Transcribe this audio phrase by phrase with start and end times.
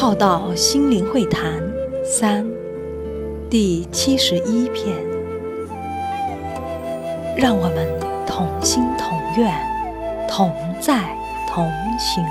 [0.00, 1.62] 浩道心灵会谈
[2.02, 2.42] 三
[3.50, 4.96] 第七十一篇，
[7.36, 7.86] 让我们
[8.26, 9.54] 同心同愿，
[10.26, 10.50] 同
[10.80, 11.14] 在
[11.50, 12.24] 同行。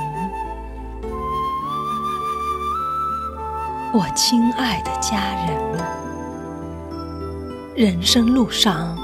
[3.93, 5.55] 我亲爱的家人，
[7.75, 8.97] 人生路上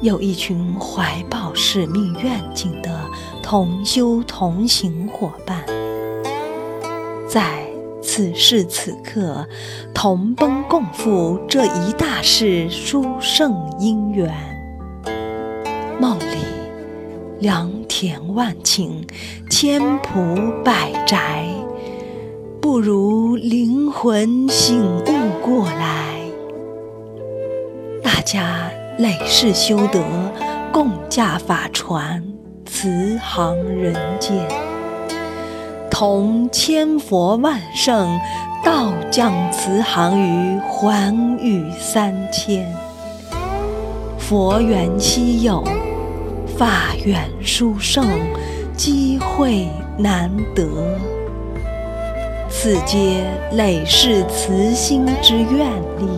[0.00, 3.00] 有一群怀抱使命愿景的
[3.42, 5.64] 同修同行伙伴，
[7.28, 7.61] 在。
[8.14, 9.48] 此时此刻，
[9.94, 14.30] 同奔共赴这一大事殊胜因缘。
[15.98, 16.44] 梦里
[17.40, 18.90] 良田万顷，
[19.48, 21.46] 千仆百宅，
[22.60, 26.20] 不如灵魂醒悟过来。
[28.04, 30.04] 大家累世修德，
[30.70, 32.22] 共驾法船，
[32.66, 34.61] 慈航人间。
[35.92, 38.18] 同千佛万圣，
[38.64, 42.66] 道降慈航于寰宇三千。
[44.16, 45.62] 佛缘稀有，
[46.56, 48.08] 法缘殊胜，
[48.74, 49.68] 机会
[49.98, 50.66] 难得。
[52.48, 56.08] 此皆累世慈心之愿力，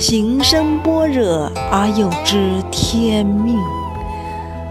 [0.00, 3.56] 行深般若而有之天命，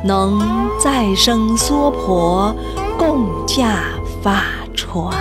[0.04, 0.42] 能
[0.78, 2.54] 再生娑婆，
[2.98, 3.82] 共驾。
[4.22, 4.44] 法
[4.76, 5.16] 船，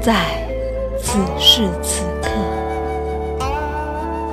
[0.00, 0.14] 在
[1.00, 2.30] 此时此刻，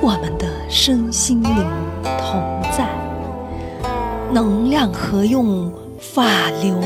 [0.00, 1.52] 我们的身心灵
[2.04, 2.86] 同在，
[4.32, 6.22] 能量合用，法
[6.62, 6.76] 流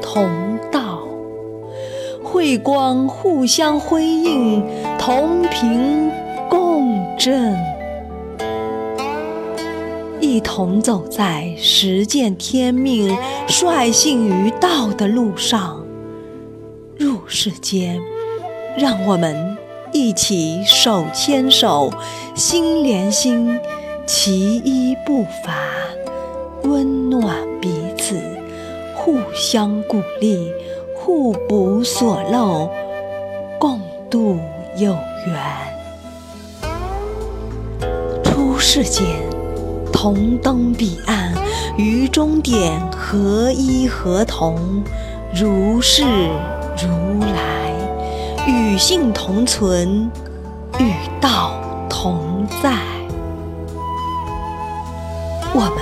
[0.00, 0.30] 同
[0.72, 1.00] 道，
[2.22, 4.64] 慧光互相辉映，
[4.98, 6.10] 同频
[6.48, 7.54] 共振。
[10.34, 15.86] 一同走在实践天命、率性于道的路上，
[16.98, 18.02] 入世间，
[18.76, 19.56] 让我们
[19.92, 21.88] 一起手牵手、
[22.34, 23.60] 心连心，
[24.08, 25.54] 齐一步伐，
[26.64, 28.20] 温暖彼此，
[28.96, 30.50] 互相鼓励，
[30.96, 32.68] 互补所漏，
[33.56, 33.80] 共
[34.10, 34.40] 度
[34.78, 34.96] 有
[35.28, 35.38] 缘。
[38.24, 39.33] 出世间。
[39.94, 41.32] 同登彼岸，
[41.78, 44.82] 于终点合一合同，
[45.32, 50.10] 如是如来，与性同存，
[50.80, 51.54] 与道
[51.88, 52.76] 同在。
[55.54, 55.78] 我们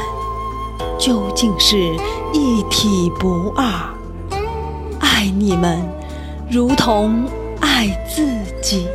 [0.98, 1.76] 究竟是
[2.34, 3.64] 一体不二，
[5.00, 5.80] 爱你们
[6.50, 7.24] 如同
[7.60, 8.28] 爱自
[8.60, 8.86] 己。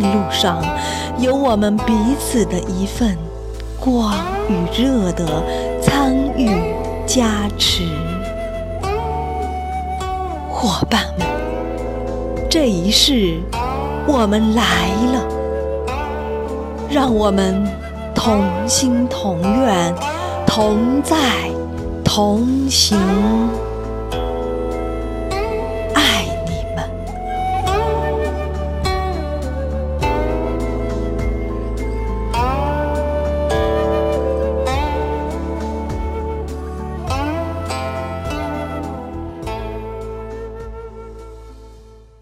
[0.00, 0.62] 路上
[1.18, 3.16] 有我们彼此的一份
[3.78, 4.14] 光
[4.48, 5.42] 与热的
[5.82, 6.74] 参与
[7.06, 7.84] 加持，
[10.50, 11.26] 伙伴们，
[12.48, 13.40] 这一世
[14.06, 14.62] 我们来
[15.12, 15.26] 了，
[16.90, 17.66] 让我们
[18.14, 19.94] 同心同愿，
[20.46, 21.16] 同在
[22.04, 22.98] 同行。